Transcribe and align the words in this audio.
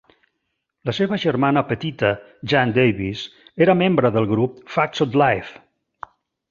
La 0.89 0.95
seva 0.99 1.19
germana 1.23 1.63
petita, 1.73 2.11
Jean 2.53 2.73
Davis, 2.79 3.23
era 3.67 3.79
membre 3.85 4.15
del 4.19 4.31
grup 4.35 4.61
Facts 4.79 5.09
of 5.09 5.19
Life. 5.27 5.67